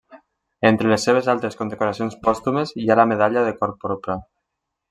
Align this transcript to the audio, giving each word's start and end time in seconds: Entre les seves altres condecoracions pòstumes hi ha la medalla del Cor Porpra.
Entre 0.69 0.89
les 0.91 1.05
seves 1.07 1.29
altres 1.33 1.59
condecoracions 1.59 2.17
pòstumes 2.29 2.75
hi 2.85 2.89
ha 2.95 2.99
la 3.01 3.09
medalla 3.15 3.47
del 3.49 3.57
Cor 3.63 3.79
Porpra. 3.85 4.21